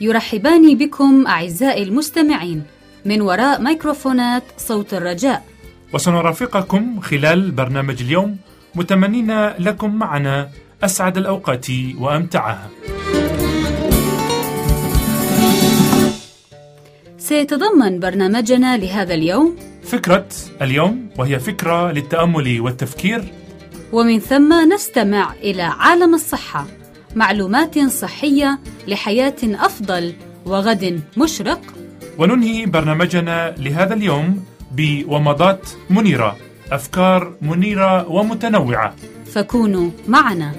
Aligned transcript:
يرحبان 0.00 0.76
بكم 0.76 1.26
أعزائي 1.26 1.82
المستمعين. 1.82 2.62
من 3.04 3.20
وراء 3.20 3.62
ميكروفونات 3.62 4.42
صوت 4.58 4.94
الرجاء. 4.94 5.44
وسنرافقكم 5.92 7.00
خلال 7.00 7.50
برنامج 7.50 8.02
اليوم. 8.02 8.36
متمنين 8.74 9.48
لكم 9.48 9.94
معنا 9.94 10.48
أسعد 10.84 11.16
الأوقات 11.16 11.66
وأمتعها. 11.98 12.68
سيتضمن 17.18 18.00
برنامجنا 18.00 18.76
لهذا 18.76 19.14
اليوم 19.14 19.56
فكرة 19.82 20.26
اليوم 20.62 21.08
وهي 21.18 21.40
فكرة 21.40 21.92
للتأمل 21.92 22.60
والتفكير. 22.60 23.24
ومن 23.92 24.18
ثم 24.18 24.72
نستمع 24.72 25.32
إلى 25.32 25.62
عالم 25.62 26.14
الصحة. 26.14 26.66
معلومات 27.14 27.78
صحية 27.78 28.58
لحياة 28.88 29.34
أفضل 29.44 30.14
وغد 30.46 31.00
مشرق. 31.16 31.60
وننهي 32.18 32.66
برنامجنا 32.66 33.54
لهذا 33.58 33.94
اليوم 33.94 34.44
بومضات 34.72 35.68
منيرة. 35.90 36.36
أفكار 36.72 37.32
منيرة 37.42 38.08
ومتنوعة. 38.10 38.94
فكونوا 39.32 39.90
معنا. 40.08 40.52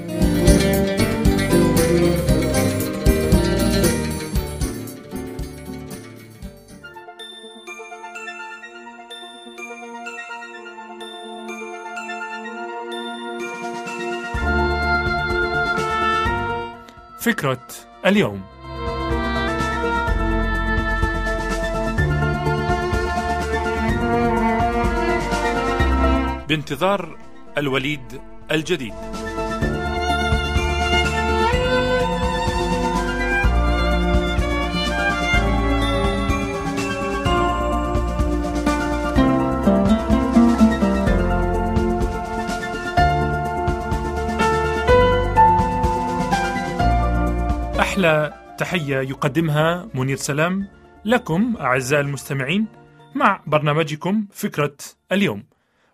فكرة 17.25 17.67
اليوم. 18.05 18.41
بانتظار 26.47 27.17
الوليد 27.57 28.21
الجديد. 28.51 28.93
أحلى 47.95 48.33
تحية 48.57 48.97
يقدمها 48.97 49.89
منير 49.93 50.17
سلام 50.17 50.67
لكم 51.05 51.57
أعزائي 51.59 52.01
المستمعين 52.01 52.67
مع 53.15 53.41
برنامجكم 53.47 54.27
فكرة 54.31 54.75
اليوم 55.11 55.43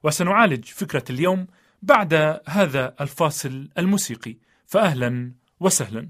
وسنعالج 0.04 0.66
فكرة 0.66 1.04
اليوم 1.10 1.48
بعد 1.82 2.40
هذا 2.48 2.94
الفاصل 3.02 3.70
الموسيقي. 3.78 4.36
فأهلا 4.68 5.32
وسهلا. 5.60 6.10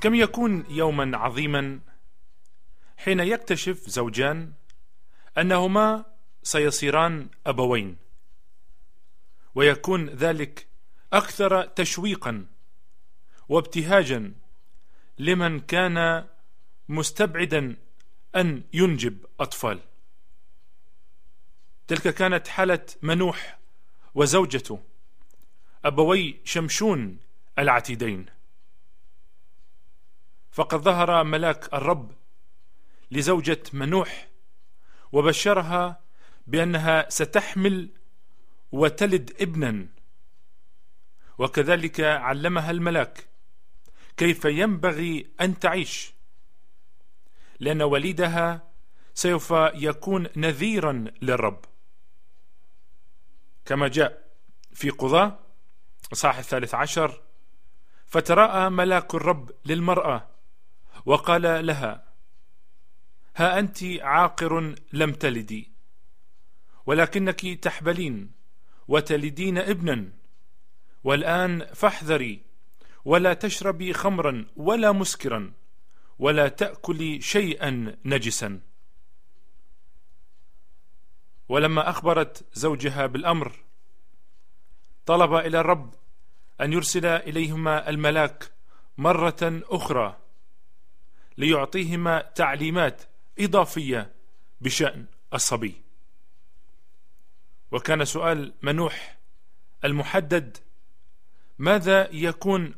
كم 0.00 0.14
يكون 0.14 0.64
يوما 0.70 1.18
عظيما؟ 1.18 1.91
حين 3.04 3.20
يكتشف 3.20 3.88
زوجان 3.88 4.52
أنهما 5.38 6.04
سيصيران 6.42 7.28
أبوين 7.46 7.96
ويكون 9.54 10.08
ذلك 10.08 10.66
أكثر 11.12 11.62
تشويقا 11.62 12.46
وابتهاجا 13.48 14.34
لمن 15.18 15.60
كان 15.60 16.28
مستبعدا 16.88 17.76
أن 18.36 18.62
ينجب 18.72 19.26
أطفال. 19.40 19.80
تلك 21.88 22.14
كانت 22.14 22.48
حالة 22.48 22.86
منوح 23.02 23.58
وزوجته 24.14 24.82
أبوي 25.84 26.40
شمشون 26.44 27.18
العتيدين. 27.58 28.26
فقد 30.52 30.78
ظهر 30.78 31.24
ملاك 31.24 31.74
الرب 31.74 32.21
لزوجة 33.12 33.62
منوح 33.72 34.28
وبشرها 35.12 36.00
بأنها 36.46 37.10
ستحمل 37.10 37.88
وتلد 38.72 39.36
ابنا. 39.40 39.86
وكذلك 41.38 42.00
علمها 42.00 42.70
الملاك 42.70 43.26
كيف 44.16 44.44
ينبغي 44.44 45.30
أن 45.40 45.58
تعيش. 45.58 46.12
لأن 47.60 47.82
وليدها 47.82 48.68
سوف 49.14 49.50
يكون 49.74 50.26
نذيرا 50.36 51.04
للرب. 51.22 51.64
كما 53.64 53.88
جاء 53.88 54.28
في 54.74 54.90
قضاة 54.90 55.38
صاح 56.12 56.38
الثالث 56.38 56.74
عشر 56.74 57.22
فتراءى 58.06 58.70
ملاك 58.70 59.14
الرب 59.14 59.50
للمرأة 59.64 60.28
وقال 61.06 61.66
لها 61.66 62.11
ها 63.36 63.58
أنت 63.58 63.84
عاقر 64.00 64.74
لم 64.92 65.12
تلدي 65.12 65.72
ولكنك 66.86 67.46
تحبلين 67.46 68.32
وتلدين 68.88 69.58
ابنا 69.58 70.12
والآن 71.04 71.66
فاحذري 71.74 72.42
ولا 73.04 73.34
تشربي 73.34 73.92
خمرا 73.92 74.46
ولا 74.56 74.92
مسكرا 74.92 75.52
ولا 76.18 76.48
تأكلي 76.48 77.20
شيئا 77.20 77.96
نجسا. 78.04 78.60
ولما 81.48 81.90
أخبرت 81.90 82.44
زوجها 82.52 83.06
بالأمر 83.06 83.52
طلب 85.06 85.34
إلى 85.34 85.60
الرب 85.60 85.94
أن 86.60 86.72
يرسل 86.72 87.06
إليهما 87.06 87.88
الملاك 87.88 88.52
مرة 88.98 89.62
أخرى 89.70 90.18
ليعطيهما 91.38 92.20
تعليمات 92.20 93.02
إضافية 93.38 94.14
بشأن 94.60 95.06
الصبي. 95.34 95.82
وكان 97.72 98.04
سؤال 98.04 98.54
منوح 98.62 99.18
المحدد 99.84 100.58
ماذا 101.58 102.08
يكون 102.12 102.74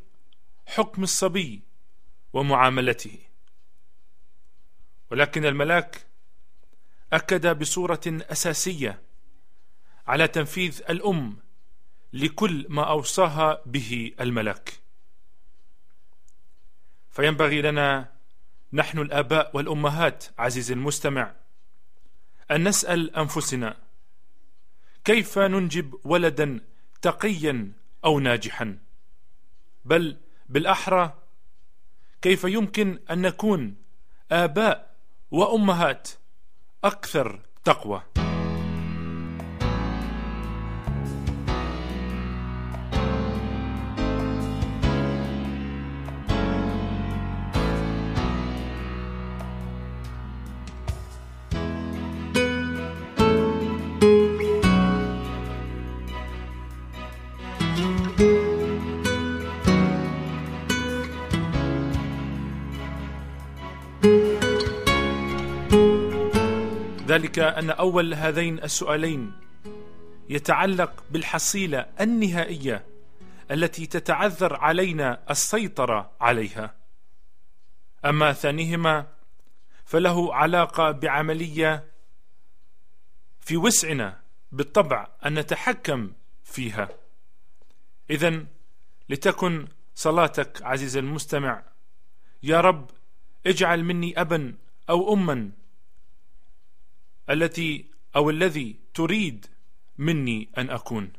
حكم 0.66 1.02
الصبي 1.02 1.62
ومعاملته؟ 2.32 3.18
ولكن 5.10 5.46
الملاك 5.46 6.06
أكد 7.12 7.58
بصورة 7.58 8.00
أساسية 8.06 9.02
على 10.06 10.28
تنفيذ 10.28 10.82
الأم 10.90 11.36
لكل 12.12 12.66
ما 12.68 12.90
أوصاها 12.90 13.62
به 13.66 14.14
الملاك. 14.20 14.80
فينبغي 17.10 17.62
لنا 17.62 18.13
نحن 18.74 18.98
الآباء 18.98 19.50
والأمهات 19.56 20.24
عزيزي 20.38 20.74
المستمع. 20.74 21.32
أن 22.50 22.68
نسأل 22.68 23.16
أنفسنا 23.16 23.76
كيف 25.04 25.38
ننجب 25.38 26.00
ولدا 26.04 26.60
تقيا 27.02 27.72
أو 28.04 28.20
ناجحا؟ 28.20 28.78
بل 29.84 30.16
بالأحرى 30.48 31.12
كيف 32.22 32.44
يمكن 32.44 32.98
أن 33.10 33.22
نكون 33.22 33.76
آباء 34.32 34.94
وأمهات 35.30 36.08
أكثر 36.84 37.40
تقوى؟ 37.64 38.02
ذلك 67.14 67.38
أن 67.38 67.70
أول 67.70 68.14
هذين 68.14 68.58
السؤالين 68.62 69.32
يتعلق 70.28 71.04
بالحصيلة 71.10 71.86
النهائية 72.00 72.86
التي 73.50 73.86
تتعذر 73.86 74.56
علينا 74.56 75.22
السيطرة 75.30 76.10
عليها. 76.20 76.74
أما 78.04 78.32
ثانيهما 78.32 79.06
فله 79.84 80.34
علاقة 80.34 80.90
بعملية 80.90 81.84
في 83.40 83.56
وسعنا 83.56 84.20
بالطبع 84.52 85.08
أن 85.26 85.38
نتحكم 85.38 86.12
فيها. 86.44 86.88
إذا 88.10 88.44
لتكن 89.08 89.68
صلاتك 89.94 90.62
عزيزي 90.62 91.00
المستمع 91.00 91.62
يا 92.42 92.60
رب 92.60 92.90
اجعل 93.46 93.84
مني 93.84 94.20
أبا 94.20 94.54
أو 94.90 95.14
أما 95.14 95.50
التي 97.30 97.90
أو 98.16 98.30
الذي 98.30 98.80
تريد 98.94 99.46
مني 99.98 100.48
أن 100.58 100.70
أكون. 100.70 101.12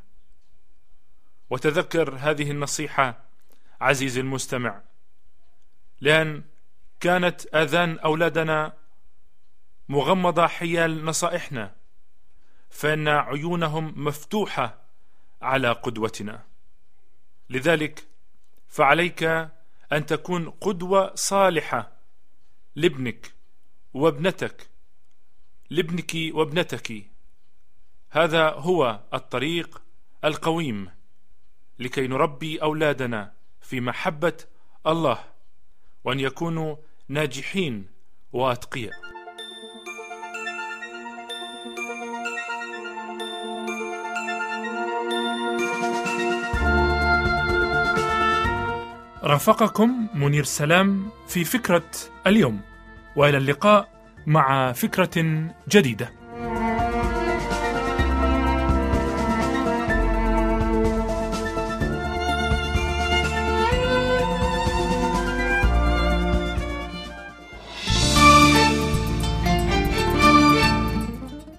وتذكر 1.50 2.16
هذه 2.16 2.50
النصيحة 2.50 3.24
عزيزي 3.80 4.20
المستمع 4.20 4.82
لأن 6.00 6.44
كانت 7.00 7.54
آذان 7.54 7.98
أولادنا 7.98 8.76
مغمضة 9.88 10.46
حيال 10.46 11.04
نصائحنا 11.04 11.74
فإن 12.70 13.08
عيونهم 13.08 14.04
مفتوحة 14.06 14.78
على 15.42 15.72
قدوتنا. 15.72 16.44
لذلك 17.50 18.08
فعليك 18.68 19.22
أن 19.92 20.06
تكون 20.06 20.50
قدوة 20.50 21.14
صالحة 21.14 21.92
لابنك 22.74 23.34
وابنتك 23.94 24.70
لابنك 25.70 26.12
وابنتك. 26.32 27.06
هذا 28.10 28.50
هو 28.50 29.00
الطريق 29.14 29.82
القويم 30.24 30.90
لكي 31.78 32.06
نربي 32.06 32.62
أولادنا 32.62 33.32
في 33.60 33.80
محبة 33.80 34.36
الله 34.86 35.18
وأن 36.04 36.20
يكونوا 36.20 36.76
ناجحين 37.08 37.86
وأتقياء. 38.32 38.92
رافقكم 49.22 50.08
منير 50.14 50.44
سلام 50.44 51.10
في 51.28 51.44
فكرة 51.44 51.90
اليوم 52.26 52.60
وإلى 53.16 53.36
اللقاء 53.36 53.95
مع 54.26 54.72
فكرة 54.72 55.44
جديدة. 55.68 56.12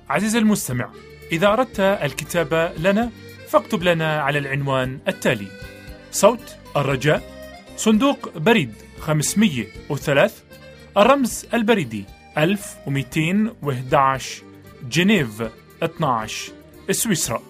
عزيزي 0.10 0.40
المستمع 0.40 0.90
إذا 1.32 1.48
أردت 1.48 1.80
الكتابة 1.80 2.74
لنا 2.74 3.12
فاكتب 3.48 3.84
لنا 3.84 4.22
على 4.22 4.40
العنوان 4.40 5.00
التالي 5.08 5.48
صوت 6.12 6.56
الرجاء 6.78 7.24
صندوق 7.78 8.38
بريد 8.38 8.74
503 9.00 10.32
الرمز 10.98 11.46
البريدي. 11.54 12.17
1211 12.38 14.44
جنيف 14.90 15.44
12 15.84 16.52
سويسرا. 16.92 17.42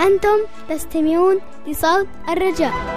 أنتم 0.00 0.38
تستمعون 0.68 1.40
لصوت 1.66 2.06
الرجاء. 2.28 2.95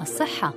الصحة. 0.00 0.52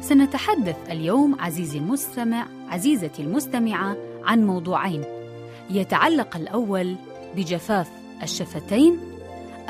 سنتحدث 0.00 0.76
اليوم 0.90 1.36
عزيزي 1.40 1.78
المستمع 1.78 2.46
عزيزتي 2.68 3.22
المستمعة 3.22 3.96
عن 4.24 4.46
موضوعين. 4.46 5.04
يتعلق 5.70 6.36
الأول 6.36 6.96
بجفاف 7.36 7.90
الشفتين 8.22 8.98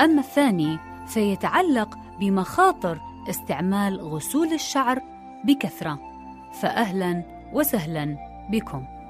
أما 0.00 0.20
الثاني 0.20 0.78
فيتعلق 1.06 1.98
بمخاطر 2.20 2.98
استعمال 3.30 4.00
غسول 4.00 4.52
الشعر 4.52 5.02
بكثرة. 5.44 5.98
فأهلا 6.60 7.22
وسهلا 7.52 8.16
بكم. 8.50 9.01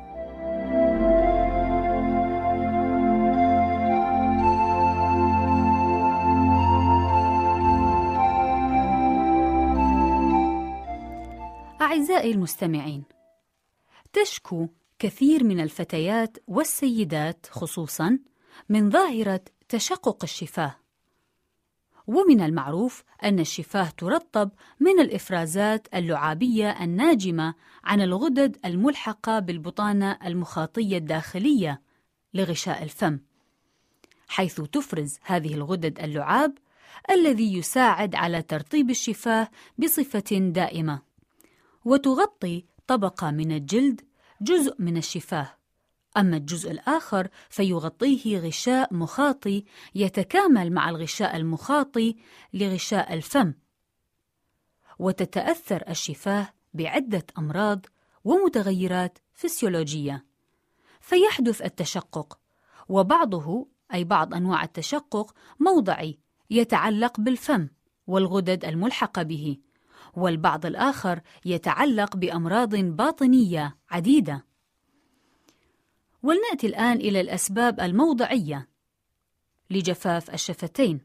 أعزائي 11.92 12.32
المستمعين 12.32 13.04
تشكو 14.12 14.68
كثير 14.98 15.44
من 15.44 15.60
الفتيات 15.60 16.36
والسيدات 16.46 17.46
خصوصا 17.50 18.18
من 18.68 18.90
ظاهرة 18.90 19.40
تشقق 19.68 20.24
الشفاه. 20.24 20.76
ومن 22.06 22.40
المعروف 22.40 23.04
أن 23.24 23.40
الشفاه 23.40 23.88
ترطب 23.98 24.50
من 24.80 25.00
الإفرازات 25.00 25.88
اللعابية 25.94 26.84
الناجمة 26.84 27.54
عن 27.84 28.00
الغدد 28.00 28.56
الملحقة 28.64 29.38
بالبطانة 29.38 30.18
المخاطية 30.26 30.98
الداخلية 30.98 31.82
لغشاء 32.34 32.82
الفم 32.82 33.18
حيث 34.28 34.60
تفرز 34.60 35.18
هذه 35.22 35.54
الغدد 35.54 36.00
اللعاب 36.00 36.58
الذي 37.10 37.54
يساعد 37.54 38.14
على 38.14 38.42
ترطيب 38.42 38.90
الشفاه 38.90 39.48
بصفة 39.78 40.38
دائمة. 40.38 41.11
وتغطي 41.84 42.64
طبقة 42.86 43.30
من 43.30 43.52
الجلد 43.52 44.00
جزء 44.40 44.74
من 44.78 44.96
الشفاه. 44.96 45.56
أما 46.16 46.36
الجزء 46.36 46.70
الآخر 46.70 47.28
فيغطيه 47.50 48.38
غشاء 48.38 48.94
مخاطي 48.94 49.64
يتكامل 49.94 50.72
مع 50.72 50.88
الغشاء 50.88 51.36
المخاطي 51.36 52.16
لغشاء 52.54 53.14
الفم. 53.14 53.54
وتتأثر 54.98 55.84
الشفاه 55.88 56.52
بعدة 56.74 57.26
أمراض 57.38 57.86
ومتغيرات 58.24 59.18
فسيولوجية. 59.32 60.24
فيحدث 61.00 61.62
التشقق 61.62 62.38
وبعضه 62.88 63.68
أي 63.94 64.04
بعض 64.04 64.34
أنواع 64.34 64.64
التشقق 64.64 65.34
موضعي 65.60 66.18
يتعلق 66.50 67.20
بالفم 67.20 67.68
والغدد 68.06 68.64
الملحقة 68.64 69.22
به. 69.22 69.58
والبعض 70.16 70.66
الآخر 70.66 71.20
يتعلق 71.44 72.16
بأمراض 72.16 72.74
باطنية 72.74 73.76
عديدة. 73.90 74.44
ولنأتي 76.22 76.66
الآن 76.66 76.96
إلى 76.96 77.20
الأسباب 77.20 77.80
الموضعية 77.80 78.68
لجفاف 79.70 80.30
الشفتين، 80.34 81.00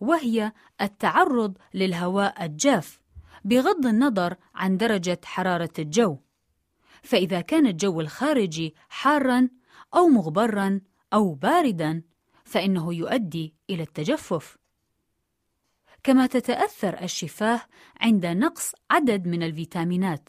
وهي 0.00 0.52
التعرض 0.80 1.58
للهواء 1.74 2.44
الجاف 2.44 3.00
بغض 3.44 3.86
النظر 3.86 4.34
عن 4.54 4.76
درجة 4.76 5.20
حرارة 5.24 5.72
الجو. 5.78 6.18
فإذا 7.02 7.40
كان 7.40 7.66
الجو 7.66 8.00
الخارجي 8.00 8.74
حارًا 8.88 9.48
أو 9.94 10.06
مغبرًا 10.06 10.80
أو 11.12 11.34
باردًا، 11.34 12.02
فإنه 12.44 12.94
يؤدي 12.94 13.54
إلى 13.70 13.82
التجفف. 13.82 14.57
كما 16.04 16.26
تتأثر 16.26 17.02
الشفاه 17.02 17.60
عند 18.00 18.26
نقص 18.26 18.72
عدد 18.90 19.26
من 19.26 19.42
الفيتامينات 19.42 20.28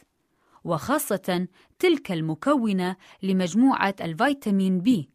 وخاصة 0.63 1.47
تلك 1.79 2.11
المكونة 2.11 2.95
لمجموعة 3.23 3.95
الفيتامين 4.01 4.79
بي 4.81 5.09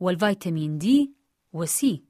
والفيتامين 0.00 0.78
دي 0.78 1.12
وسي 1.52 2.04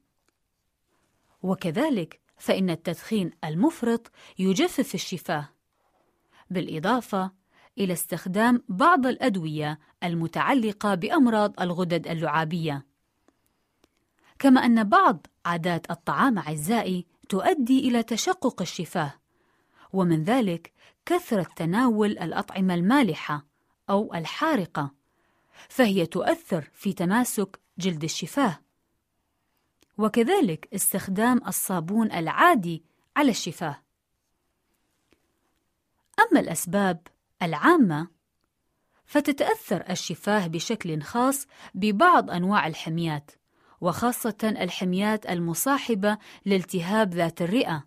وكذلك 1.43 2.19
فإن 2.37 2.69
التدخين 2.69 3.31
المفرط 3.43 4.11
يجفف 4.39 4.95
الشفاه 4.95 5.49
بالإضافة 6.49 7.31
إلى 7.77 7.93
استخدام 7.93 8.63
بعض 8.69 9.05
الأدوية 9.05 9.79
المتعلقة 10.03 10.95
بأمراض 10.95 11.61
الغدد 11.61 12.07
اللعابية. 12.07 12.85
كما 14.39 14.65
أن 14.65 14.83
بعض 14.83 15.27
عادات 15.45 15.91
الطعام 15.91 16.37
أعزائي 16.39 17.05
تؤدي 17.29 17.79
إلى 17.79 18.03
تشقق 18.03 18.61
الشفاه 18.61 19.13
ومن 19.93 20.23
ذلك 20.23 20.73
كثرة 21.05 21.47
تناول 21.55 22.11
الأطعمة 22.11 22.73
المالحة 22.73 23.45
أو 23.89 24.13
الحارقة 24.13 24.91
فهي 25.69 26.05
تؤثر 26.05 26.69
في 26.73 26.93
تماسك 26.93 27.59
جلد 27.77 28.03
الشفاه. 28.03 28.59
وكذلك 29.97 30.69
استخدام 30.73 31.41
الصابون 31.47 32.11
العادي 32.11 32.83
على 33.17 33.31
الشفاه. 33.31 33.83
أما 36.19 36.39
الأسباب 36.39 37.07
العامة 37.41 38.07
فتتأثر 39.05 39.83
الشفاه 39.89 40.47
بشكل 40.47 41.01
خاص 41.01 41.47
ببعض 41.73 42.31
أنواع 42.31 42.67
الحميات 42.67 43.31
وخاصة 43.83 44.35
الحميات 44.43 45.25
المصاحبة 45.25 46.17
لالتهاب 46.45 47.13
ذات 47.13 47.41
الرئة 47.41 47.85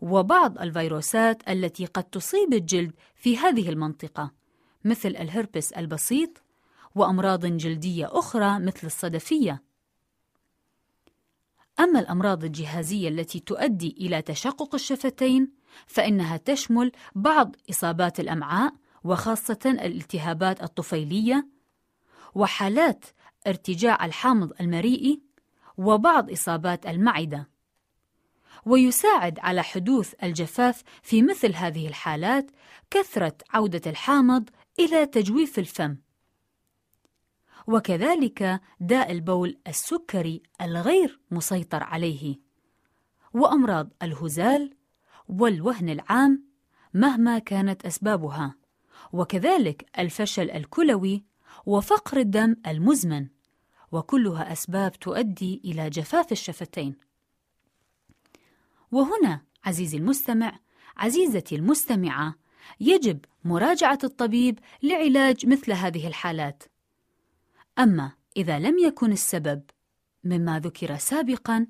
وبعض 0.00 0.58
الفيروسات 0.58 1.48
التي 1.50 1.86
قد 1.86 2.04
تصيب 2.04 2.52
الجلد 2.52 2.92
في 3.14 3.38
هذه 3.38 3.68
المنطقة 3.68 4.32
مثل 4.84 5.08
الهربس 5.08 5.72
البسيط 5.72 6.42
وأمراض 6.94 7.46
جلدية 7.46 8.08
أخرى 8.10 8.58
مثل 8.58 8.86
الصدفية. 8.86 9.62
أما 11.80 12.00
الأمراض 12.00 12.44
الجهازية 12.44 13.08
التي 13.08 13.40
تؤدي 13.40 13.96
إلى 14.00 14.22
تشقق 14.22 14.74
الشفتين 14.74 15.52
فإنها 15.86 16.36
تشمل 16.36 16.92
بعض 17.14 17.56
إصابات 17.70 18.20
الأمعاء 18.20 18.74
وخاصة 19.04 19.60
الالتهابات 19.66 20.62
الطفيلية 20.62 21.48
وحالات 22.34 23.04
ارتجاع 23.46 24.04
الحامض 24.04 24.52
المريئي 24.60 25.22
وبعض 25.76 26.30
إصابات 26.30 26.86
المعدة. 26.86 27.48
ويساعد 28.66 29.38
على 29.38 29.62
حدوث 29.62 30.14
الجفاف 30.22 30.82
في 31.02 31.22
مثل 31.22 31.54
هذه 31.54 31.88
الحالات 31.88 32.50
كثرة 32.90 33.36
عودة 33.50 33.90
الحامض 33.90 34.48
إلى 34.78 35.06
تجويف 35.06 35.58
الفم. 35.58 35.96
وكذلك 37.66 38.60
داء 38.80 39.12
البول 39.12 39.58
السكري 39.68 40.42
الغير 40.60 41.20
مسيطر 41.30 41.82
عليه. 41.82 42.36
وأمراض 43.34 43.92
الهزال 44.02 44.74
والوهن 45.28 45.88
العام 45.88 46.44
مهما 46.94 47.38
كانت 47.38 47.86
أسبابها. 47.86 48.54
وكذلك 49.12 49.86
الفشل 49.98 50.50
الكلوي 50.50 51.24
وفقر 51.66 52.16
الدم 52.16 52.56
المزمن 52.66 53.28
وكلها 53.92 54.52
أسباب 54.52 54.92
تؤدي 54.92 55.60
إلى 55.64 55.90
جفاف 55.90 56.32
الشفتين. 56.32 56.96
وهنا 58.92 59.40
عزيزي 59.64 59.98
المستمع 59.98 60.58
عزيزتي 60.96 61.56
المستمعة 61.56 62.34
يجب 62.80 63.24
مراجعة 63.44 63.98
الطبيب 64.04 64.58
لعلاج 64.82 65.46
مثل 65.46 65.72
هذه 65.72 66.06
الحالات. 66.06 66.62
أما 67.78 68.12
إذا 68.36 68.58
لم 68.58 68.78
يكن 68.78 69.12
السبب 69.12 69.62
مما 70.24 70.58
ذكر 70.58 70.96
سابقا 70.96 71.66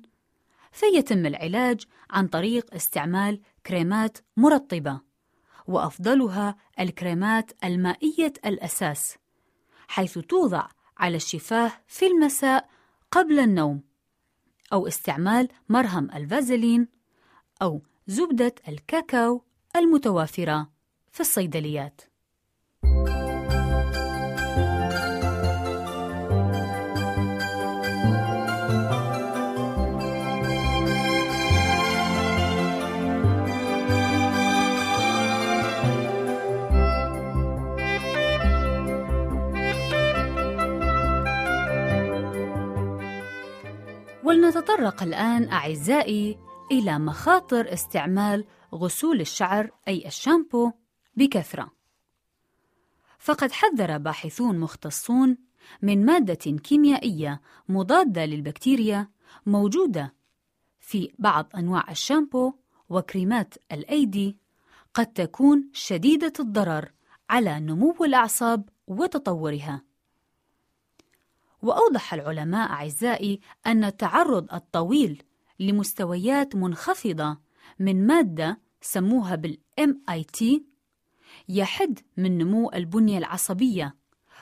فيتم 0.71 1.25
العلاج 1.25 1.83
عن 2.09 2.27
طريق 2.27 2.73
استعمال 2.73 3.41
كريمات 3.65 4.17
مرطبة 4.37 5.01
وأفضلها 5.67 6.55
الكريمات 6.79 7.51
المائية 7.63 8.33
الأساس. 8.45 9.17
حيث 9.93 10.19
توضع 10.19 10.67
على 10.97 11.15
الشفاه 11.15 11.71
في 11.87 12.07
المساء 12.07 12.69
قبل 13.11 13.39
النوم 13.39 13.81
أو 14.73 14.87
استعمال 14.87 15.49
مرهم 15.69 16.11
الفازلين 16.11 16.87
أو 17.61 17.81
زبدة 18.07 18.55
الكاكاو 18.67 19.43
المتوافرة 19.75 20.69
في 21.11 21.19
الصيدليات. 21.19 22.01
ولنتطرق 44.33 45.03
الآن 45.03 45.49
أعزائي 45.49 46.37
إلى 46.71 46.99
مخاطر 46.99 47.73
استعمال 47.73 48.45
غسول 48.75 49.21
الشعر 49.21 49.71
أي 49.87 50.07
الشامبو 50.07 50.71
بكثرة. 51.15 51.71
فقد 53.19 53.51
حذر 53.51 53.97
باحثون 53.97 54.59
مختصون 54.59 55.37
من 55.81 56.05
مادة 56.05 56.57
كيميائية 56.57 57.41
مضادة 57.69 58.25
للبكتيريا 58.25 59.09
موجودة 59.45 60.13
في 60.79 61.13
بعض 61.19 61.49
أنواع 61.55 61.91
الشامبو 61.91 62.53
وكريمات 62.89 63.53
الأيدي 63.71 64.37
قد 64.93 65.05
تكون 65.05 65.69
شديدة 65.73 66.33
الضرر 66.39 66.91
على 67.29 67.59
نمو 67.59 67.95
الأعصاب 68.01 68.69
وتطورها. 68.87 69.81
وأوضح 71.63 72.13
العلماء 72.13 72.69
أعزائي 72.69 73.39
أن 73.65 73.83
التعرض 73.83 74.53
الطويل 74.53 75.23
لمستويات 75.59 76.55
منخفضة 76.55 77.37
من 77.79 78.07
مادة 78.07 78.59
سموها 78.81 79.35
بال 79.35 79.57
MIT 79.81 80.45
يحد 81.49 81.99
من 82.17 82.37
نمو 82.37 82.71
البنية 82.73 83.17
العصبية 83.17 83.95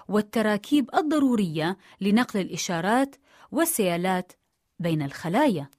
والتراكيب 0.07 0.95
الضرورية 0.95 1.77
لنقل 2.01 2.39
الإشارات 2.39 3.15
والسيالات 3.51 4.31
بين 4.79 5.01
الخلايا. 5.01 5.69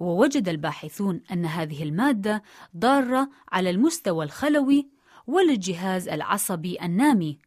ووجد 0.00 0.48
الباحثون 0.48 1.20
أن 1.32 1.46
هذه 1.46 1.82
المادة 1.82 2.42
ضارة 2.76 3.30
على 3.52 3.70
المستوى 3.70 4.24
الخلوي 4.24 4.88
والجهاز 5.26 6.08
العصبي 6.08 6.82
النامي، 6.82 7.38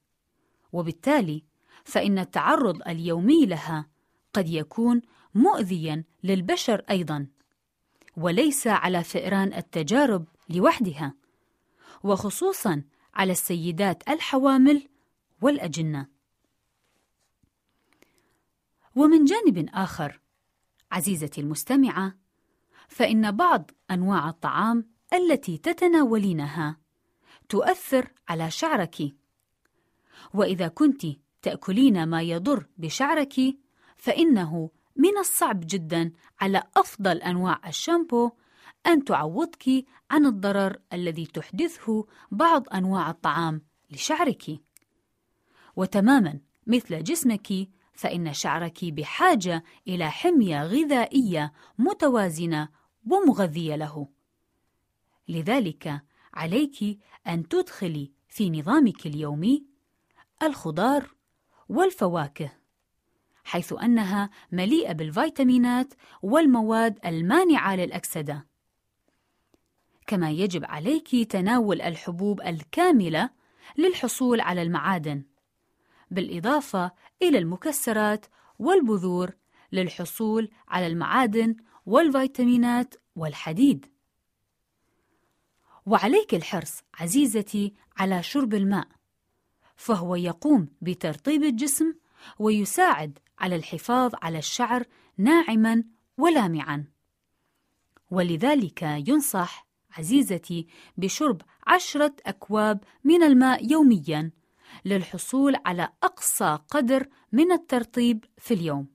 وبالتالي 0.72 1.51
فإن 1.84 2.20
التعرض 2.20 2.82
اليومي 2.88 3.46
لها 3.46 3.88
قد 4.34 4.50
يكون 4.50 5.02
مؤذيا 5.36 6.04
للبشر 6.24 6.86
أيضا 6.90 7.28
وليس 8.18 8.68
على 8.68 9.04
فئران 9.04 9.54
التجارب 9.54 10.26
لوحدها 10.50 11.14
وخصوصا 12.04 12.84
على 13.14 13.32
السيدات 13.32 14.10
الحوامل 14.10 14.88
والأجنة. 15.42 16.08
ومن 18.96 19.26
جانب 19.26 19.70
آخر 19.74 20.20
عزيزتي 20.92 21.42
المستمعة 21.42 22.18
فإن 22.88 23.32
بعض 23.32 23.72
أنواع 23.92 24.30
الطعام 24.30 24.90
التي 25.14 25.58
تتناولينها 25.58 26.78
تؤثر 27.50 28.12
على 28.28 28.52
شعرك. 28.52 28.98
وإذا 30.34 30.68
كنت 30.68 31.06
تأكلين 31.42 32.04
ما 32.08 32.22
يضر 32.22 32.66
بشعرك 32.78 33.36
فإنه 33.98 34.70
من 34.96 35.18
الصعب 35.18 35.60
جدا 35.66 36.12
على 36.42 36.64
أفضل 36.78 37.18
أنواع 37.18 37.62
الشامبو 37.68 38.32
أن 38.88 39.04
تعوضك 39.04 39.86
عن 40.12 40.26
الضرر 40.26 40.78
الذي 40.94 41.26
تحدثه 41.26 42.06
بعض 42.32 42.64
أنواع 42.74 43.10
الطعام 43.10 43.62
لشعرك. 43.92 44.60
وتماما 45.76 46.40
مثل 46.68 47.04
جسمك 47.04 47.70
فإن 47.94 48.34
شعرك 48.34 48.86
بحاجة 48.86 49.64
إلى 49.88 50.12
حمية 50.12 50.64
غذائية 50.64 51.54
متوازنة 51.78 52.70
ومغذية 53.12 53.76
له. 53.76 54.08
لذلك 55.28 56.02
عليك 56.34 57.00
أن 57.28 57.48
تدخلي 57.48 58.12
في 58.28 58.50
نظامك 58.50 59.06
اليومي 59.06 59.66
الخضار 60.44 61.16
والفواكه 61.72 62.52
حيث 63.44 63.74
أنها 63.74 64.30
مليئة 64.52 64.92
بالفيتامينات 64.94 65.94
والمواد 66.22 67.00
المانعة 67.06 67.76
للأكسدة. 67.76 68.48
كما 70.08 70.32
يجب 70.32 70.66
عليك 70.66 71.32
تناول 71.32 71.82
الحبوب 71.82 72.42
الكاملة 72.42 73.30
للحصول 73.78 74.42
على 74.42 74.62
المعادن 74.62 75.24
بالإضافة 76.12 76.92
إلى 77.22 77.38
المكسرات 77.38 78.26
والبذور 78.60 79.32
للحصول 79.72 80.50
على 80.68 80.88
المعادن 80.88 81.56
والفيتامينات 81.86 82.96
والحديد. 83.16 83.86
وعليك 85.86 86.34
الحرص 86.34 86.84
عزيزتي 86.94 87.74
على 87.98 88.24
شرب 88.24 88.54
الماء. 88.54 89.01
فهو 89.82 90.16
يقوم 90.16 90.68
بترطيب 90.82 91.44
الجسم 91.44 91.94
ويساعد 92.40 93.20
على 93.40 93.56
الحفاظ 93.56 94.12
على 94.22 94.38
الشعر 94.38 94.86
ناعما 95.18 95.84
ولامعا. 96.18 96.86
ولذلك 98.12 98.82
ينصح 98.82 99.68
عزيزتي 99.92 100.68
بشرب 100.98 101.42
عشرة 101.68 102.16
أكواب 102.26 102.84
من 103.04 103.24
الماء 103.24 103.72
يوميا 103.72 104.32
للحصول 104.86 105.56
على 105.66 105.90
أقصى 106.04 106.60
قدر 106.70 107.08
من 107.32 107.52
الترطيب 107.52 108.26
في 108.38 108.54
اليوم. 108.54 108.88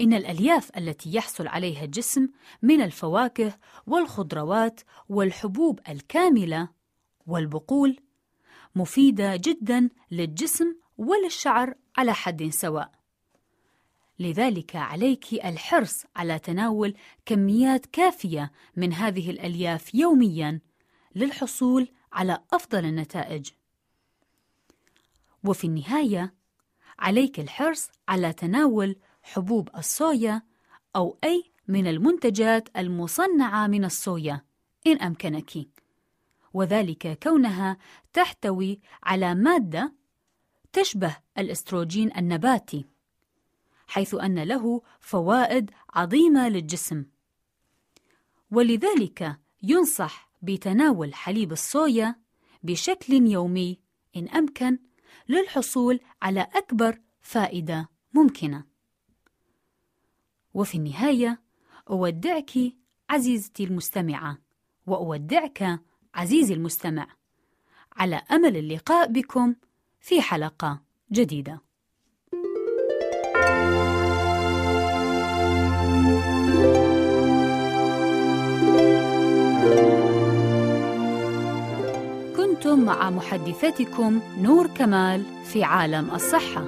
إن 0.00 0.14
الألياف 0.14 0.76
التي 0.76 1.14
يحصل 1.14 1.46
عليها 1.46 1.84
الجسم 1.84 2.28
من 2.62 2.82
الفواكه 2.82 3.58
والخضروات 3.86 4.80
والحبوب 5.08 5.80
الكاملة 5.88 6.68
والبقول 7.26 8.07
مفيدة 8.74 9.36
جدا 9.36 9.88
للجسم 10.10 10.74
وللشعر 10.98 11.74
على 11.96 12.14
حد 12.14 12.48
سواء. 12.48 12.92
لذلك 14.18 14.76
عليك 14.76 15.32
الحرص 15.32 16.04
على 16.16 16.38
تناول 16.38 16.94
كميات 17.26 17.86
كافية 17.86 18.52
من 18.76 18.92
هذه 18.92 19.30
الألياف 19.30 19.94
يوميا 19.94 20.60
للحصول 21.14 21.88
على 22.12 22.38
أفضل 22.52 22.84
النتائج. 22.84 23.50
وفي 25.44 25.66
النهاية 25.66 26.34
عليك 26.98 27.40
الحرص 27.40 27.88
على 28.08 28.32
تناول 28.32 28.96
حبوب 29.22 29.68
الصويا 29.76 30.42
أو 30.96 31.18
أي 31.24 31.44
من 31.68 31.86
المنتجات 31.86 32.68
المصنعة 32.76 33.66
من 33.66 33.84
الصويا 33.84 34.44
إن 34.86 34.96
أمكنك 34.96 35.68
وذلك 36.58 37.18
كونها 37.22 37.76
تحتوي 38.12 38.80
على 39.02 39.34
مادة 39.34 39.94
تشبه 40.72 41.16
الأستروجين 41.38 42.16
النباتي 42.16 42.84
حيث 43.86 44.14
أن 44.14 44.38
له 44.38 44.82
فوائد 45.00 45.70
عظيمة 45.94 46.48
للجسم. 46.48 47.04
ولذلك 48.50 49.38
ينصح 49.62 50.30
بتناول 50.42 51.14
حليب 51.14 51.52
الصويا 51.52 52.16
بشكل 52.62 53.12
يومي 53.12 53.78
إن 54.16 54.28
أمكن 54.28 54.78
للحصول 55.28 56.00
على 56.22 56.40
أكبر 56.54 57.00
فائدة 57.20 57.88
ممكنة. 58.14 58.64
وفي 60.54 60.74
النهاية 60.78 61.42
أودعك 61.90 62.52
عزيزتي 63.10 63.64
المستمعة 63.64 64.38
وأودعك 64.86 65.80
عزيزي 66.18 66.54
المستمع 66.54 67.06
على 67.96 68.22
أمل 68.30 68.56
اللقاء 68.56 69.12
بكم 69.12 69.54
في 70.00 70.20
حلقة 70.22 70.80
جديدة. 71.12 71.60
كنتم 82.36 82.84
مع 82.84 83.10
محدثتكم 83.10 84.20
نور 84.38 84.66
كمال 84.66 85.24
في 85.44 85.64
عالم 85.64 86.10
الصحة. 86.14 86.64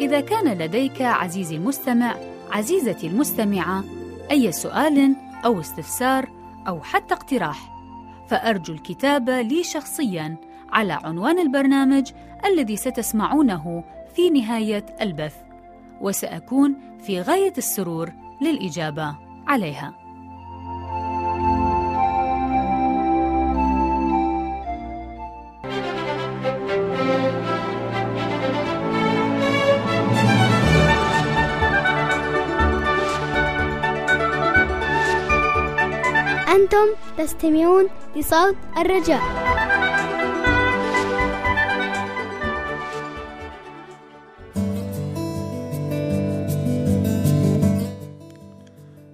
إذا 0.00 0.20
كان 0.20 0.58
لديك 0.58 1.02
عزيزي 1.02 1.56
المستمع 1.56 2.33
عزيزتي 2.54 3.06
المستمعة 3.06 3.84
أي 4.30 4.52
سؤال 4.52 5.16
أو 5.44 5.60
استفسار 5.60 6.28
أو 6.68 6.80
حتى 6.80 7.14
اقتراح 7.14 7.74
فأرجو 8.28 8.72
الكتابة 8.72 9.40
لي 9.40 9.64
شخصياً 9.64 10.36
على 10.74 10.92
عنوان 10.92 11.38
البرنامج 11.38 12.12
الذي 12.44 12.76
ستسمعونه 12.76 13.84
في 14.14 14.30
نهاية 14.30 14.86
البث 15.00 15.36
وسأكون 16.00 16.76
في 17.06 17.20
غاية 17.20 17.52
السرور 17.58 18.12
للإجابة 18.40 19.16
عليها. 19.46 20.03
أنتم 36.54 36.86
تستمعون 37.18 37.88
لصوت 38.16 38.56
الرجاء. 38.78 39.20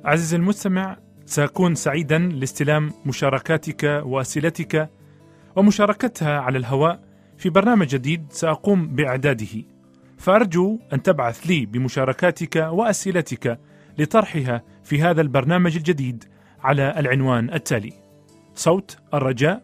عزيزي 0.04 0.36
المستمع 0.36 0.96
سأكون 1.26 1.74
سعيدا 1.74 2.18
لاستلام 2.18 2.92
مشاركاتك 3.06 4.02
وأسئلتك 4.04 4.90
ومشاركتها 5.56 6.40
على 6.40 6.58
الهواء 6.58 7.00
في 7.36 7.50
برنامج 7.50 7.86
جديد 7.86 8.26
سأقوم 8.30 8.86
بإعداده. 8.86 9.64
فأرجو 10.18 10.78
أن 10.92 11.02
تبعث 11.02 11.46
لي 11.46 11.66
بمشاركاتك 11.66 12.56
وأسئلتك 12.56 13.58
لطرحها 13.98 14.62
في 14.84 15.02
هذا 15.02 15.20
البرنامج 15.20 15.76
الجديد 15.76 16.24
على 16.62 16.94
العنوان 16.98 17.54
التالي. 17.54 17.92
صوت 18.54 18.96
الرجاء. 19.14 19.62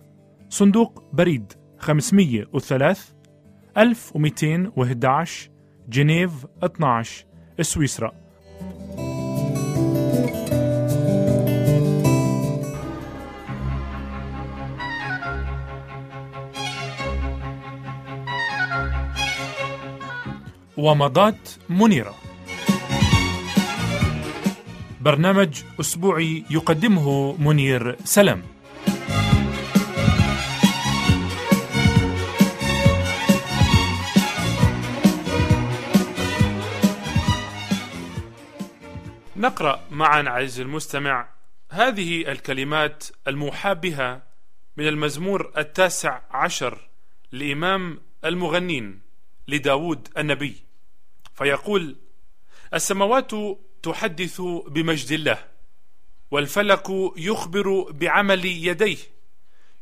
صندوق 0.48 1.04
بريد 1.12 1.52
503 1.78 3.14
1211 3.78 5.50
جنيف 5.88 6.46
12 6.62 7.26
سويسرا. 7.60 8.12
ومضات 20.76 21.48
منيرة. 21.68 22.25
برنامج 25.06 25.62
أسبوعي 25.80 26.44
يقدمه 26.50 27.36
منير 27.38 27.96
سلام 28.04 28.42
نقرأ 39.36 39.80
معا 39.90 40.22
عز 40.28 40.60
المستمع. 40.60 41.28
هذه 41.70 42.32
الكلمات 42.32 43.04
الموحى 43.28 43.74
بها 43.74 44.22
من 44.76 44.88
المزمور 44.88 45.52
التاسع 45.56 46.20
عشر 46.30 46.88
لإمام 47.32 48.00
المغنين 48.24 49.00
لداود 49.48 50.08
النبي. 50.18 50.56
فيقول 51.34 51.96
السماوات 52.74 53.32
تحدث 53.86 54.40
بمجد 54.66 55.12
الله 55.12 55.44
والفلك 56.30 56.88
يخبر 57.16 57.90
بعمل 57.90 58.44
يديه. 58.44 58.96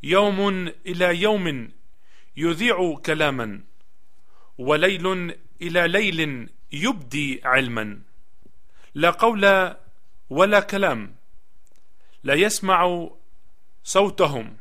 يوم 0.02 0.68
إلى 0.86 1.22
يوم 1.22 1.70
يذيع 2.36 2.94
كلاما 3.06 3.60
وليل 4.58 5.34
إلى 5.62 5.88
ليل 5.88 6.48
يبدي 6.72 7.40
علما. 7.44 8.00
لا 8.94 9.10
قول 9.10 9.74
ولا 10.30 10.60
كلام 10.60 11.14
لا 12.24 12.34
يسمع 12.34 13.08
صوتهم. 13.84 14.56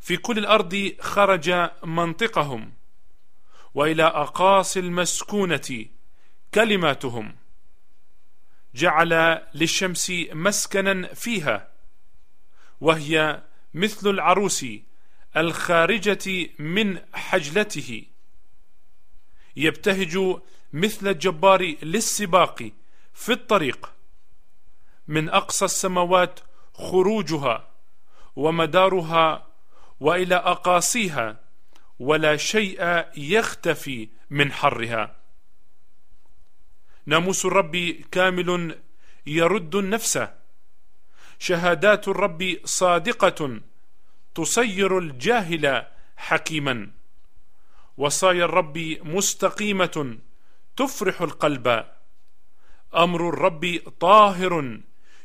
في 0.00 0.16
كل 0.16 0.38
الأرض 0.38 0.92
خرج 1.00 1.70
منطقهم 1.84 2.72
وإلى 3.74 4.02
أقاصي 4.02 4.80
المسكونة 4.80 5.84
كلماتهم. 6.54 7.45
جعل 8.76 9.42
للشمس 9.54 10.12
مسكنا 10.32 11.14
فيها 11.14 11.68
وهي 12.80 13.42
مثل 13.74 14.10
العروس 14.10 14.66
الخارجة 15.36 16.48
من 16.58 16.98
حجلته. 17.14 18.04
يبتهج 19.56 20.18
مثل 20.72 21.08
الجبار 21.08 21.76
للسباق 21.82 22.70
في 23.14 23.32
الطريق. 23.32 23.92
من 25.08 25.28
أقصى 25.28 25.64
السماوات 25.64 26.40
خروجها 26.74 27.68
ومدارها 28.36 29.46
وإلى 30.00 30.34
أقاصيها 30.34 31.40
ولا 31.98 32.36
شيء 32.36 33.04
يختفي 33.16 34.08
من 34.30 34.52
حرها. 34.52 35.15
ناموس 37.06 37.44
الرب 37.46 37.76
كامل 38.12 38.78
يرد 39.26 39.74
النفس. 39.74 40.28
شهادات 41.38 42.08
الرب 42.08 42.56
صادقة 42.64 43.60
تصير 44.34 44.98
الجاهل 44.98 45.86
حكيما. 46.16 46.90
وصايا 47.96 48.44
الرب 48.44 48.78
مستقيمة 49.02 50.18
تفرح 50.76 51.22
القلب. 51.22 51.84
أمر 52.96 53.28
الرب 53.28 53.80
طاهر 54.00 54.80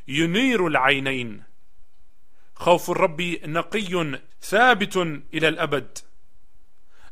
ينير 0.07 0.67
العينين. 0.67 1.43
خوف 2.55 2.91
الرب 2.91 3.21
نقي 3.45 4.19
ثابت 4.41 4.97
إلى 5.33 5.47
الأبد. 5.47 5.97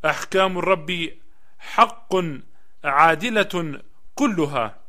أحكام 0.05 0.57
الرب 0.57 1.09
حق 1.59 2.15
عادلة 2.83 3.81
كلها 4.19 4.79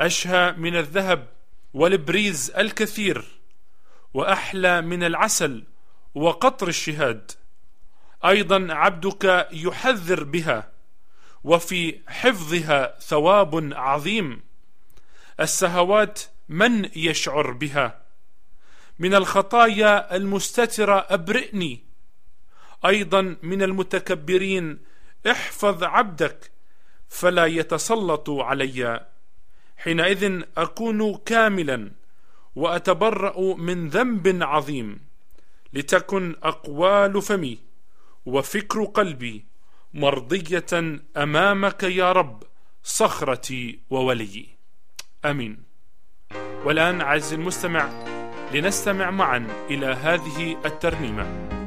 أشهى 0.00 0.52
من 0.52 0.76
الذهب 0.76 1.28
والبريز 1.74 2.50
الكثير 2.50 3.24
وأحلى 4.14 4.80
من 4.80 5.04
العسل 5.04 5.64
وقطر 6.14 6.68
الشهاد. 6.68 7.30
أيضا 8.24 8.66
عبدك 8.74 9.48
يحذر 9.52 10.24
بها 10.24 10.72
وفي 11.44 11.98
حفظها 12.08 12.98
ثواب 13.00 13.72
عظيم. 13.72 14.40
السهوات 15.40 16.20
من 16.48 16.90
يشعر 16.96 17.50
بها؟ 17.50 18.02
من 18.98 19.14
الخطايا 19.14 20.16
المستترة 20.16 21.06
أبرئني. 21.10 21.84
أيضا 22.86 23.36
من 23.42 23.62
المتكبرين 23.62 24.78
احفظ 25.30 25.84
عبدك 25.84 26.51
فلا 27.12 27.46
يتسلط 27.46 28.30
علي. 28.30 29.06
حينئذ 29.76 30.42
أكون 30.56 31.14
كاملا 31.14 31.90
وأتبرأ 32.56 33.54
من 33.54 33.88
ذنب 33.88 34.42
عظيم 34.42 35.00
لتكن 35.72 36.36
أقوال 36.42 37.22
فمي 37.22 37.58
وفكر 38.26 38.84
قلبي 38.84 39.44
مرضية 39.94 41.00
أمامك 41.16 41.82
يا 41.82 42.12
رب 42.12 42.42
صخرتي 42.84 43.78
ووليي 43.90 44.48
آمين. 45.24 45.62
والآن 46.64 47.00
عز 47.00 47.32
المستمع 47.32 48.04
لنستمع 48.52 49.10
معا 49.10 49.66
إلى 49.70 49.86
هذه 49.86 50.56
الترنيمة. 50.64 51.61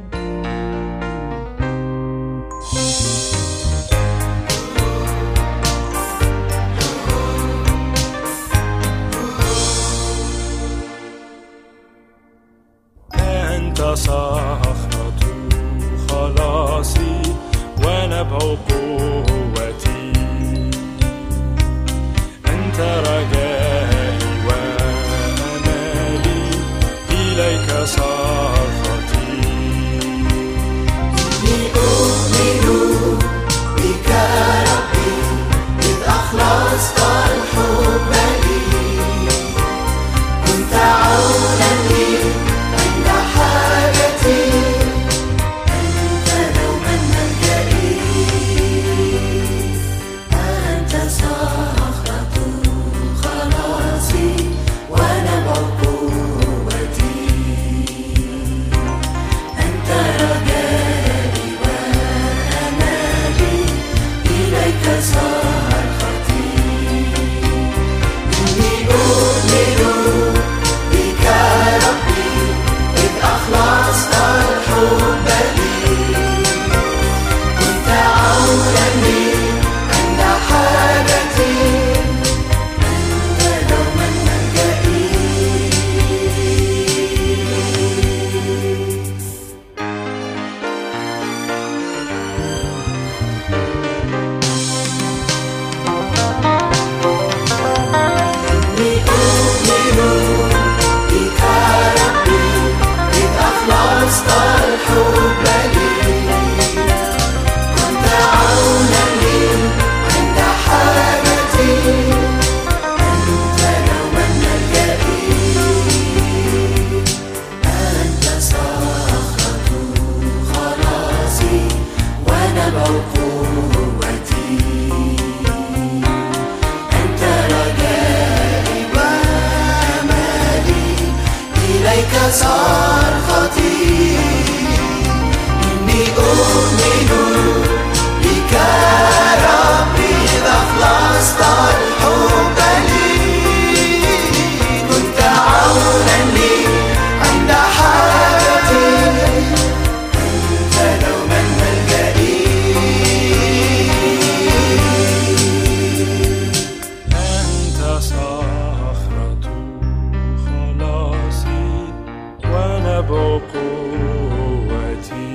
قوتي. 163.39 165.25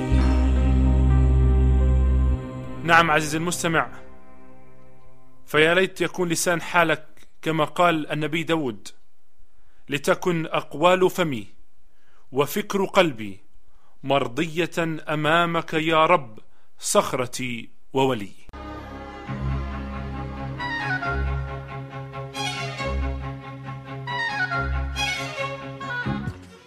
نعم 2.83 3.11
عزيزي 3.11 3.37
المستمع 3.37 3.91
فيا 5.45 5.73
ليت 5.73 6.01
يكون 6.01 6.29
لسان 6.29 6.61
حالك 6.61 7.27
كما 7.41 7.63
قال 7.63 8.11
النبي 8.11 8.43
داود 8.43 8.87
لتكن 9.89 10.45
أقوال 10.45 11.09
فمي 11.09 11.47
وفكر 12.31 12.85
قلبي 12.85 13.39
مرضية 14.03 14.71
أمامك 15.09 15.73
يا 15.73 16.05
رب 16.05 16.39
صخرتي 16.79 17.69
وولي. 17.93 18.31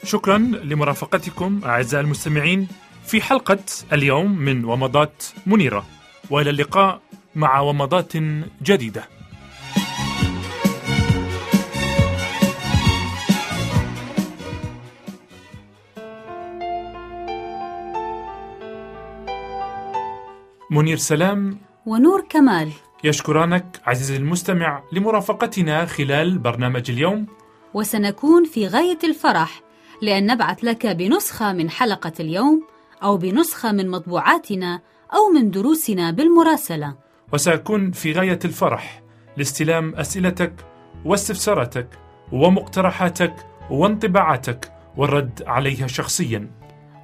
شكرا 0.04 0.38
لمرافقتكم 0.38 1.60
أعزائي 1.64 2.04
المستمعين 2.04 2.68
في 3.06 3.20
حلقة 3.20 3.58
اليوم 3.92 4.38
من 4.38 4.64
ومضات 4.64 5.24
منيرة 5.46 5.86
وإلى 6.30 6.50
اللقاء 6.50 7.00
مع 7.34 7.60
ومضات 7.60 8.16
جديدة. 8.62 9.08
منير 20.70 20.96
سلام. 20.96 21.58
ونور 21.86 22.20
كمال. 22.28 22.72
يشكرانك 23.04 23.80
عزيزي 23.86 24.16
المستمع 24.16 24.82
لمرافقتنا 24.92 25.86
خلال 25.86 26.38
برنامج 26.38 26.90
اليوم. 26.90 27.26
وسنكون 27.74 28.44
في 28.44 28.68
غاية 28.68 28.98
الفرح. 29.04 29.60
لأن 30.02 30.26
نبعث 30.26 30.64
لك 30.64 30.86
بنسخة 30.86 31.52
من 31.52 31.70
حلقة 31.70 32.12
اليوم 32.20 32.62
أو 33.02 33.16
بنسخة 33.16 33.72
من 33.72 33.90
مطبوعاتنا 33.90 34.80
أو 35.14 35.32
من 35.34 35.50
دروسنا 35.50 36.10
بالمراسلة. 36.10 36.94
وسأكون 37.32 37.90
في 37.90 38.12
غاية 38.12 38.38
الفرح 38.44 39.02
لاستلام 39.36 39.94
أسئلتك 39.94 40.52
واستفساراتك 41.04 41.88
ومقترحاتك 42.32 43.34
وانطباعاتك 43.70 44.72
والرد 44.96 45.42
عليها 45.46 45.86
شخصيا. 45.86 46.50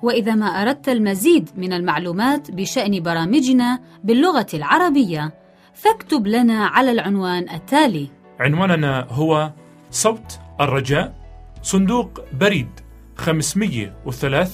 وإذا 0.03 0.35
ما 0.35 0.47
أردت 0.47 0.89
المزيد 0.89 1.51
من 1.57 1.73
المعلومات 1.73 2.51
بشأن 2.51 3.03
برامجنا 3.03 3.81
باللغة 4.05 4.47
العربية 4.55 5.35
فاكتب 5.75 6.27
لنا 6.27 6.67
على 6.67 6.91
العنوان 6.93 7.49
التالي. 7.51 8.09
عنواننا 8.41 9.07
هو 9.11 9.53
صوت 9.91 10.39
الرجاء 10.61 11.20
صندوق 11.63 12.21
بريد 12.33 12.69
503 13.17 14.51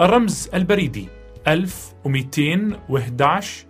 الرمز 0.00 0.48
البريدي 0.54 1.08
1211 1.48 3.66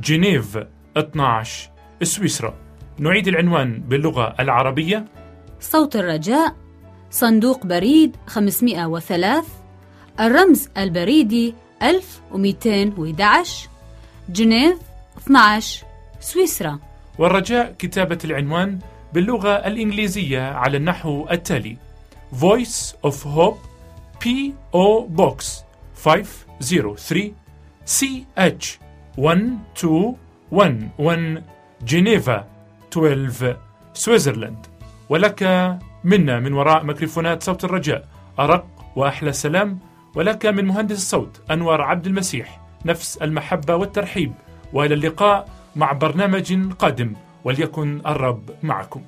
جنيف 0.00 0.58
12 0.96 1.70
سويسرا. 2.02 2.54
نعيد 2.98 3.28
العنوان 3.28 3.80
باللغة 3.80 4.34
العربية. 4.40 5.04
صوت 5.60 5.96
الرجاء 5.96 6.56
صندوق 7.10 7.66
بريد 7.66 8.16
503 8.26 9.44
الرمز 10.20 10.68
البريدي 10.76 11.54
1211 11.82 13.68
جنيف 14.28 14.78
12 15.18 15.84
سويسرا. 16.20 16.78
والرجاء 17.18 17.74
كتابة 17.78 18.18
العنوان 18.24 18.78
باللغة 19.14 19.50
الإنجليزية 19.50 20.42
على 20.42 20.76
النحو 20.76 21.26
التالي. 21.30 21.76
Voice 22.32 22.94
of 23.02 23.22
Hope 23.22 23.58
P.O. 24.20 25.08
Box 25.08 25.64
503 25.94 27.34
CH 27.86 28.78
1211 29.18 31.42
جنيفا 31.82 32.46
12 32.92 33.56
سويسرلاند 33.94 34.66
ولك 35.08 35.42
منا 36.04 36.40
من 36.40 36.52
وراء 36.52 36.84
ميكروفونات 36.84 37.42
صوت 37.42 37.64
الرجاء 37.64 38.08
أرق 38.38 38.66
وأحلى 38.96 39.32
سلام. 39.32 39.78
ولك 40.14 40.46
من 40.46 40.64
مهندس 40.64 40.96
الصوت 40.96 41.40
أنور 41.50 41.82
عبد 41.82 42.06
المسيح 42.06 42.60
نفس 42.84 43.16
المحبة 43.16 43.76
والترحيب. 43.76 44.32
وإلى 44.72 44.94
اللقاء 44.94 45.48
مع 45.76 45.92
برنامج 45.92 46.72
قادم 46.72 47.12
وليكن 47.44 48.00
الرب 48.06 48.50
معكم. 48.62 49.02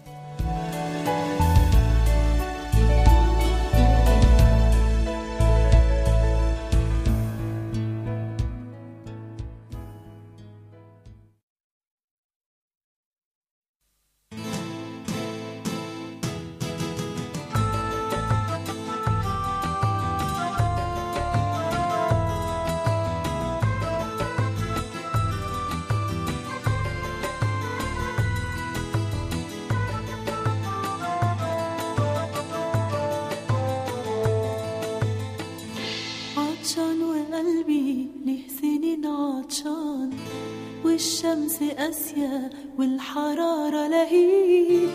والشمس 41.20 41.62
قاسية 41.78 42.50
والحرارة 42.78 43.88
لهيب 43.88 44.88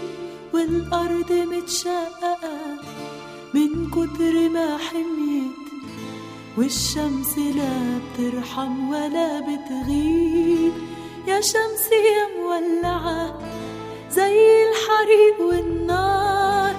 والأرض 0.54 1.32
متشققة 1.32 2.58
من 3.54 3.90
كتر 3.90 4.50
ما 4.50 4.78
حميت 4.78 5.66
والشمس 6.58 7.38
لا 7.38 8.00
بترحم 8.00 8.90
ولا 8.90 9.40
بتغيب. 9.40 10.74
يا 11.28 11.42
شمس 11.42 11.92
يا 11.92 12.42
مولعة 12.42 13.40
زي 14.10 14.64
الحريق 14.70 15.42
والنار 15.42 16.76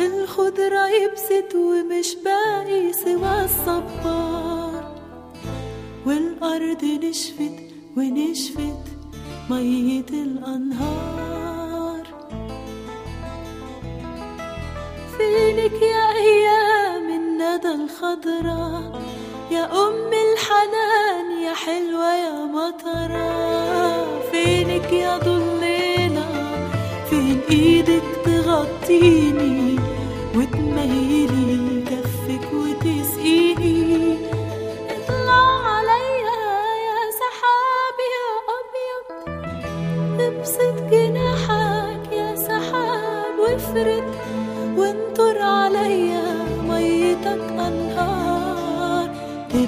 الخضرة 0.00 0.88
يبست 0.88 1.54
ومش 1.54 2.16
باقي 2.24 2.92
سوى 2.92 3.44
الصبار. 3.44 4.96
والأرض 6.06 6.84
نشفت 6.84 7.69
ونشفت 8.00 8.84
مية 9.50 10.10
الأنهار؟ 10.10 12.04
فينك 15.16 15.82
يا 15.82 16.06
أيام 16.26 17.06
الندى 17.20 17.68
الخضرا 17.68 18.92
يا 19.50 19.64
أم 19.88 20.10
الحنان 20.26 21.28
يا 21.44 21.54
حلوة 21.54 22.14
يا 22.24 22.44
مطرة. 22.44 23.30
فينك 24.32 24.92
يا 24.92 25.18
ضليلة 25.18 26.28
فين 27.10 27.40
إيدك 27.50 28.02
تغطيني 28.24 29.76
وتميلي 30.36 31.49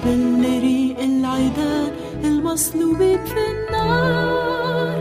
تبل 0.02 0.60
ريق 0.60 0.98
العيدان 0.98 1.92
المصلوبين 2.24 3.24
في 3.24 3.40
النار. 3.50 4.98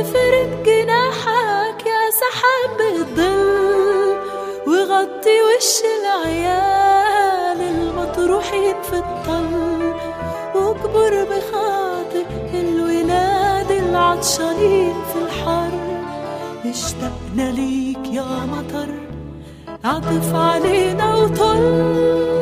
افرد 0.00 0.62
جناحك 0.66 1.86
يا 1.86 2.02
سحاب 2.20 2.78
الظل 2.96 4.16
وغطي 4.66 5.36
وش 5.46 5.74
العيال 5.98 7.60
المطروحين 7.60 8.74
في 8.82 8.96
الطل 8.96 9.94
واكبر 10.54 11.24
بخاطر 11.24 12.26
الولاد 12.54 13.70
العطشانين 13.70 14.94
في 15.12 15.18
الحر. 15.24 15.70
اشتقنا 16.64 17.52
ليك 17.52 18.04
يا 18.12 18.46
مطر 18.52 18.88
عطف 19.84 20.34
علينا 20.34 21.16
وطل 21.16 22.33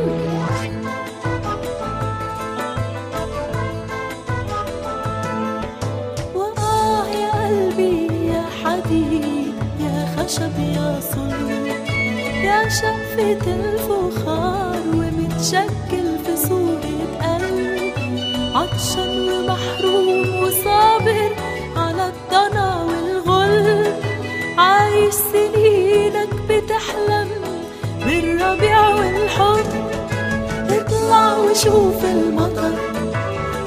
شقفة 12.80 13.44
الفخار 13.46 14.80
ومتشكل 14.94 16.06
في 16.24 16.36
صورة 16.48 16.86
قلب. 17.22 17.92
عطشان 18.54 19.28
ومحروم 19.28 20.42
وصابر 20.42 21.30
على 21.76 22.12
الضنا 22.12 22.82
والغل. 22.82 23.92
عايش 24.58 25.14
سنينك 25.14 26.28
بتحلم 26.48 27.28
بالربيع 28.04 28.88
والحب. 28.88 29.66
اطلع 30.70 31.36
وشوف 31.36 32.04
المطر. 32.04 32.74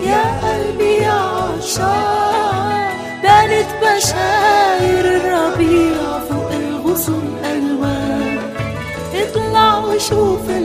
يا 0.03 0.23
قلبي 0.43 0.93
يا 0.93 1.11
عطشان 1.11 2.89
بانت 3.23 3.69
بشاير 3.81 5.05
الربيع 5.15 6.19
فوق 6.29 6.51
الغصن. 6.51 7.34
ألوان 9.95 10.11
اطلع 10.11 10.64